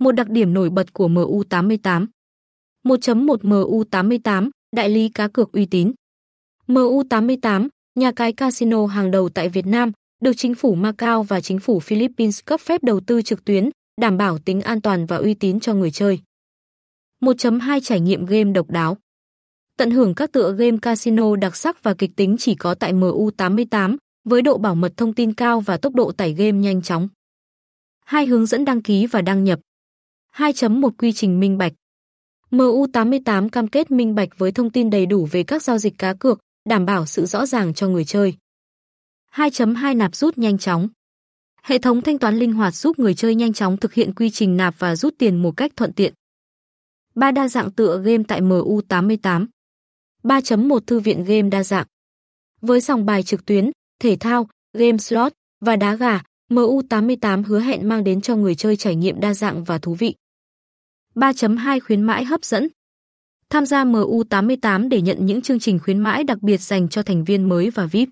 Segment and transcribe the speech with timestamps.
[0.00, 2.06] Một đặc điểm nổi bật của MU88
[2.84, 5.92] 1.1 MU88, đại lý cá cược uy tín.
[6.68, 9.92] MU88, nhà cái casino hàng đầu tại Việt Nam,
[10.22, 14.16] được chính phủ Macau và chính phủ Philippines cấp phép đầu tư trực tuyến, đảm
[14.16, 16.20] bảo tính an toàn và uy tín cho người chơi.
[17.20, 18.96] 1.2 Trải nghiệm game độc đáo.
[19.76, 23.96] Tận hưởng các tựa game casino đặc sắc và kịch tính chỉ có tại MU88,
[24.24, 27.08] với độ bảo mật thông tin cao và tốc độ tải game nhanh chóng.
[28.04, 29.60] Hai hướng dẫn đăng ký và đăng nhập.
[30.36, 31.72] 2.1 Quy trình minh bạch.
[32.50, 36.14] MU88 cam kết minh bạch với thông tin đầy đủ về các giao dịch cá
[36.14, 38.34] cược, đảm bảo sự rõ ràng cho người chơi.
[39.34, 40.88] 2.2 Nạp rút nhanh chóng.
[41.62, 44.56] Hệ thống thanh toán linh hoạt giúp người chơi nhanh chóng thực hiện quy trình
[44.56, 46.14] nạp và rút tiền một cách thuận tiện.
[47.14, 49.46] 3 đa dạng tựa game tại MU88.
[50.22, 51.86] 3.1 Thư viện game đa dạng.
[52.60, 57.88] Với dòng bài trực tuyến, thể thao, game slot và đá gà, MU88 hứa hẹn
[57.88, 60.14] mang đến cho người chơi trải nghiệm đa dạng và thú vị.
[61.14, 62.68] 3.2 Khuyến mãi hấp dẫn
[63.50, 67.24] Tham gia MU88 để nhận những chương trình khuyến mãi đặc biệt dành cho thành
[67.24, 68.08] viên mới và VIP.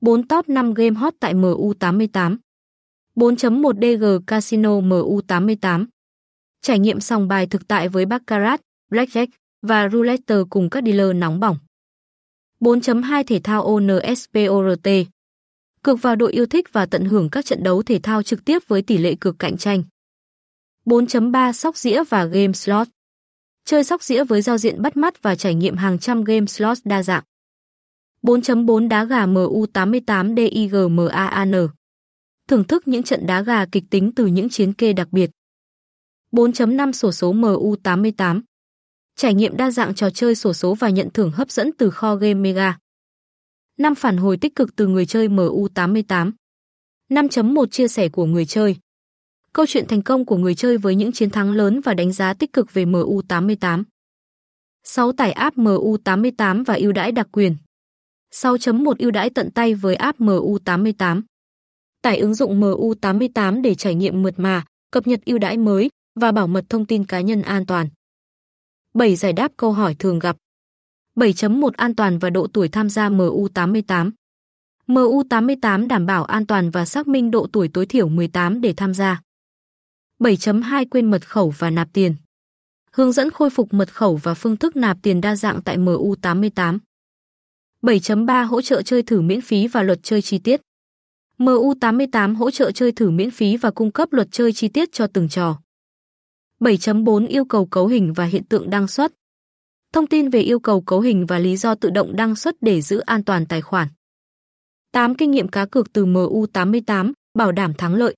[0.00, 2.36] 4 top 5 game hot tại MU88
[3.16, 5.86] 4.1 DG Casino MU88
[6.62, 9.26] Trải nghiệm sòng bài thực tại với Baccarat, Blackjack
[9.62, 11.58] và Roulette cùng các dealer nóng bỏng.
[12.60, 14.88] 4.2 Thể thao ONSPORT
[15.84, 18.58] Cược vào đội yêu thích và tận hưởng các trận đấu thể thao trực tiếp
[18.68, 19.82] với tỷ lệ cược cạnh tranh.
[20.86, 22.88] 4.3 Sóc dĩa và game slot
[23.64, 26.78] Chơi sóc dĩa với giao diện bắt mắt và trải nghiệm hàng trăm game slot
[26.84, 27.24] đa dạng.
[28.22, 31.68] 4.4 Đá gà MU88 DIGMAAN
[32.48, 35.30] Thưởng thức những trận đá gà kịch tính từ những chiến kê đặc biệt.
[36.32, 38.40] 4.5 Sổ số MU88
[39.16, 42.16] Trải nghiệm đa dạng trò chơi sổ số và nhận thưởng hấp dẫn từ kho
[42.16, 42.78] game Mega.
[43.80, 46.32] 5 phản hồi tích cực từ người chơi MU88.
[47.10, 48.76] 5.1 chia sẻ của người chơi.
[49.52, 52.34] Câu chuyện thành công của người chơi với những chiến thắng lớn và đánh giá
[52.34, 53.82] tích cực về MU88.
[54.84, 57.56] 6 tải app MU88 và ưu đãi đặc quyền.
[58.34, 61.22] 6.1 ưu đãi tận tay với app MU88.
[62.02, 66.32] Tải ứng dụng MU88 để trải nghiệm mượt mà, cập nhật ưu đãi mới và
[66.32, 67.88] bảo mật thông tin cá nhân an toàn.
[68.94, 70.36] 7 giải đáp câu hỏi thường gặp.
[71.20, 74.10] 7.1 An toàn và độ tuổi tham gia MU88
[74.86, 78.94] MU88 đảm bảo an toàn và xác minh độ tuổi tối thiểu 18 để tham
[78.94, 79.20] gia.
[80.20, 82.14] 7.2 Quên mật khẩu và nạp tiền.
[82.92, 86.78] Hướng dẫn khôi phục mật khẩu và phương thức nạp tiền đa dạng tại MU88
[87.82, 90.60] 7.3 Hỗ trợ chơi thử miễn phí và luật chơi chi tiết.
[91.38, 95.06] MU88 hỗ trợ chơi thử miễn phí và cung cấp luật chơi chi tiết cho
[95.06, 95.60] từng trò.
[96.60, 99.12] 7.4 Yêu cầu cấu hình và hiện tượng đăng xuất.
[99.92, 102.80] Thông tin về yêu cầu cấu hình và lý do tự động đăng xuất để
[102.80, 103.88] giữ an toàn tài khoản.
[104.92, 108.14] 8 Kinh nghiệm cá cược từ MU88, bảo đảm thắng lợi.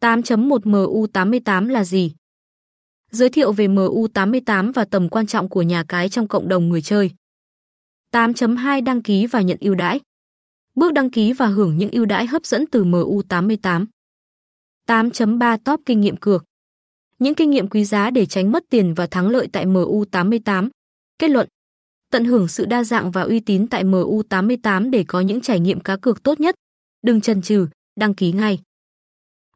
[0.00, 2.12] 8.1 MU88 là gì?
[3.10, 6.82] Giới thiệu về MU88 và tầm quan trọng của nhà cái trong cộng đồng người
[6.82, 7.10] chơi.
[8.12, 10.00] 8.2 Đăng ký và nhận ưu đãi.
[10.74, 13.86] Bước đăng ký và hưởng những ưu đãi hấp dẫn từ MU88.
[14.86, 16.44] 8.3 Top kinh nghiệm cược.
[17.18, 20.68] Những kinh nghiệm quý giá để tránh mất tiền và thắng lợi tại MU88.
[21.20, 21.48] Kết luận.
[22.12, 25.80] Tận hưởng sự đa dạng và uy tín tại MU88 để có những trải nghiệm
[25.80, 26.54] cá cược tốt nhất.
[27.02, 27.66] Đừng chần chừ,
[28.00, 28.58] đăng ký ngay.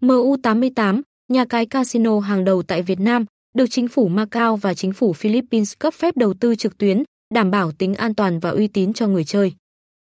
[0.00, 4.92] MU88, nhà cái casino hàng đầu tại Việt Nam, được chính phủ Macau và chính
[4.92, 7.02] phủ Philippines cấp phép đầu tư trực tuyến,
[7.34, 9.52] đảm bảo tính an toàn và uy tín cho người chơi.